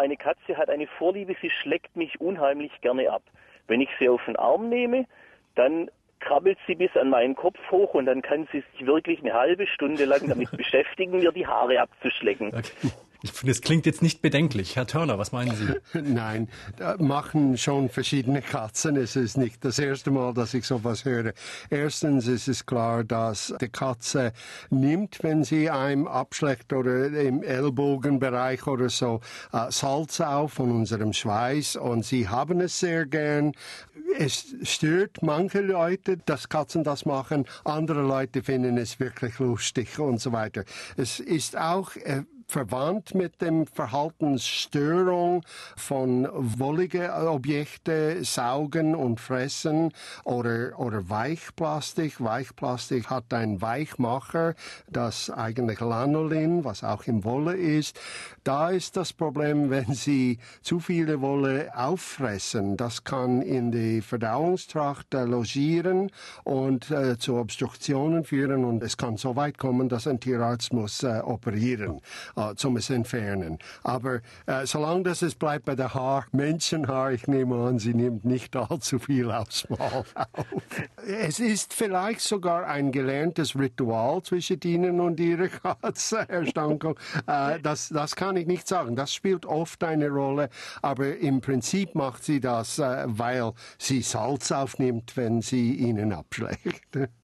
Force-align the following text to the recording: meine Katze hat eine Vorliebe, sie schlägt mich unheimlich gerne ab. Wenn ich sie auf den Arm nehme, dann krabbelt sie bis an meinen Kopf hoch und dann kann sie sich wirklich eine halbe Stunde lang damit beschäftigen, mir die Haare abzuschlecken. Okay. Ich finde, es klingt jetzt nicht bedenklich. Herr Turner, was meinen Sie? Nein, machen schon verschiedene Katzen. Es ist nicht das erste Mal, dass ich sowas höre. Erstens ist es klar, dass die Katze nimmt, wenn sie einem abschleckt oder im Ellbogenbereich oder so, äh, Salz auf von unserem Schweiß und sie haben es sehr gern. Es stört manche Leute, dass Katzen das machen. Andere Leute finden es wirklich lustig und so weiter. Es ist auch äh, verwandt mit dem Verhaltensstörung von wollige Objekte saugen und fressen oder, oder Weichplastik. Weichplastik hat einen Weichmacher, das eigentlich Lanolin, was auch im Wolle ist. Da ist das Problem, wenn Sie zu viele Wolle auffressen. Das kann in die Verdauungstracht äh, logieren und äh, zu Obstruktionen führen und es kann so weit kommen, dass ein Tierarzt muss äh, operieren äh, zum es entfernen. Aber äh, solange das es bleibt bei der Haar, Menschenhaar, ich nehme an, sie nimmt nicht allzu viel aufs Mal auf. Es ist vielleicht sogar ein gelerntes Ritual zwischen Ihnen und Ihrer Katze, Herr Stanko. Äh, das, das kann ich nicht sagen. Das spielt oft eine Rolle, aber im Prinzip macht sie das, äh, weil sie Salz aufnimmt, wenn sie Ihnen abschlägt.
meine 0.00 0.16
Katze 0.16 0.56
hat 0.56 0.70
eine 0.70 0.86
Vorliebe, 0.86 1.36
sie 1.42 1.50
schlägt 1.50 1.94
mich 1.94 2.18
unheimlich 2.22 2.72
gerne 2.80 3.12
ab. 3.12 3.22
Wenn 3.66 3.82
ich 3.82 3.90
sie 3.98 4.08
auf 4.08 4.24
den 4.24 4.36
Arm 4.36 4.70
nehme, 4.70 5.04
dann 5.56 5.90
krabbelt 6.20 6.56
sie 6.66 6.74
bis 6.74 6.96
an 6.96 7.10
meinen 7.10 7.34
Kopf 7.34 7.58
hoch 7.70 7.92
und 7.92 8.06
dann 8.06 8.22
kann 8.22 8.48
sie 8.50 8.64
sich 8.72 8.86
wirklich 8.86 9.20
eine 9.20 9.34
halbe 9.34 9.66
Stunde 9.66 10.06
lang 10.06 10.26
damit 10.26 10.50
beschäftigen, 10.56 11.18
mir 11.18 11.32
die 11.32 11.46
Haare 11.46 11.82
abzuschlecken. 11.82 12.48
Okay. 12.48 12.92
Ich 13.22 13.32
finde, 13.32 13.52
es 13.52 13.60
klingt 13.60 13.84
jetzt 13.84 14.00
nicht 14.00 14.22
bedenklich. 14.22 14.76
Herr 14.76 14.86
Turner, 14.86 15.18
was 15.18 15.30
meinen 15.32 15.54
Sie? 15.54 16.00
Nein, 16.00 16.48
machen 16.98 17.58
schon 17.58 17.90
verschiedene 17.90 18.40
Katzen. 18.40 18.96
Es 18.96 19.14
ist 19.14 19.36
nicht 19.36 19.62
das 19.64 19.78
erste 19.78 20.10
Mal, 20.10 20.32
dass 20.32 20.54
ich 20.54 20.64
sowas 20.64 21.04
höre. 21.04 21.34
Erstens 21.68 22.26
ist 22.26 22.48
es 22.48 22.64
klar, 22.64 23.04
dass 23.04 23.52
die 23.60 23.68
Katze 23.68 24.32
nimmt, 24.70 25.22
wenn 25.22 25.44
sie 25.44 25.68
einem 25.68 26.08
abschleckt 26.08 26.72
oder 26.72 27.08
im 27.08 27.42
Ellbogenbereich 27.42 28.66
oder 28.66 28.88
so, 28.88 29.20
äh, 29.52 29.70
Salz 29.70 30.20
auf 30.20 30.54
von 30.54 30.70
unserem 30.70 31.12
Schweiß 31.12 31.76
und 31.76 32.04
sie 32.04 32.28
haben 32.28 32.60
es 32.60 32.80
sehr 32.80 33.04
gern. 33.04 33.52
Es 34.18 34.54
stört 34.62 35.22
manche 35.22 35.60
Leute, 35.60 36.16
dass 36.16 36.48
Katzen 36.48 36.84
das 36.84 37.04
machen. 37.04 37.46
Andere 37.64 38.02
Leute 38.02 38.42
finden 38.42 38.78
es 38.78 38.98
wirklich 38.98 39.38
lustig 39.38 39.98
und 39.98 40.20
so 40.20 40.32
weiter. 40.32 40.64
Es 40.96 41.20
ist 41.20 41.56
auch 41.56 41.94
äh, 41.96 42.22
verwandt 42.50 43.14
mit 43.14 43.40
dem 43.40 43.66
Verhaltensstörung 43.66 45.44
von 45.76 46.28
wollige 46.32 47.12
Objekte 47.28 48.24
saugen 48.24 48.94
und 48.94 49.20
fressen 49.20 49.92
oder, 50.24 50.78
oder 50.78 51.08
Weichplastik. 51.08 52.20
Weichplastik 52.20 53.08
hat 53.08 53.32
einen 53.32 53.62
Weichmacher, 53.62 54.54
das 54.88 55.30
eigentlich 55.30 55.80
Lanolin, 55.80 56.64
was 56.64 56.82
auch 56.82 57.04
im 57.04 57.24
Wolle 57.24 57.54
ist. 57.54 57.98
Da 58.42 58.70
ist 58.70 58.96
das 58.96 59.12
Problem, 59.12 59.70
wenn 59.70 59.94
Sie 59.94 60.38
zu 60.60 60.80
viele 60.80 61.20
Wolle 61.20 61.70
auffressen. 61.76 62.76
Das 62.76 63.04
kann 63.04 63.42
in 63.42 63.70
die 63.70 64.00
Verdauungstracht 64.02 65.14
äh, 65.14 65.24
logieren 65.24 66.10
und 66.42 66.90
äh, 66.90 67.16
zu 67.16 67.36
Obstruktionen 67.36 68.24
führen 68.24 68.64
und 68.64 68.82
es 68.82 68.96
kann 68.96 69.16
so 69.16 69.36
weit 69.36 69.56
kommen, 69.56 69.88
dass 69.88 70.08
ein 70.08 70.18
Tierarzt 70.18 70.72
muss 70.72 71.04
äh, 71.04 71.20
operieren 71.20 72.00
äh, 72.40 72.54
zum 72.56 72.76
es 72.76 72.90
entfernen. 72.90 73.58
Aber 73.82 74.20
äh, 74.46 74.66
solange 74.66 75.04
das 75.04 75.22
es 75.22 75.34
bleibt 75.34 75.64
bei 75.66 75.74
der 75.74 75.94
Haar, 75.94 76.26
Menschenhaar, 76.32 77.12
ich 77.12 77.26
nehme 77.26 77.56
an, 77.56 77.78
sie 77.78 77.94
nimmt 77.94 78.24
nicht 78.24 78.54
allzu 78.56 78.98
viel 78.98 79.30
aufs 79.30 79.68
Mal 79.68 79.80
auf. 79.80 80.14
Es 81.06 81.40
ist 81.40 81.74
vielleicht 81.74 82.20
sogar 82.20 82.66
ein 82.66 82.92
gelerntes 82.92 83.58
Ritual 83.58 84.22
zwischen 84.22 84.60
Ihnen 84.64 85.00
und 85.00 85.18
Ihrer 85.20 85.48
Katze, 85.48 86.26
Herr 86.28 86.46
Stanko. 86.46 86.94
Äh, 87.26 87.60
das, 87.60 87.88
das 87.88 88.16
kann 88.16 88.36
ich 88.36 88.46
nicht 88.46 88.68
sagen. 88.68 88.96
Das 88.96 89.12
spielt 89.12 89.46
oft 89.46 89.82
eine 89.84 90.08
Rolle, 90.08 90.48
aber 90.82 91.16
im 91.18 91.40
Prinzip 91.40 91.94
macht 91.94 92.24
sie 92.24 92.40
das, 92.40 92.78
äh, 92.78 93.04
weil 93.06 93.52
sie 93.78 94.02
Salz 94.02 94.52
aufnimmt, 94.52 95.16
wenn 95.16 95.42
sie 95.42 95.74
Ihnen 95.74 96.12
abschlägt. 96.12 97.10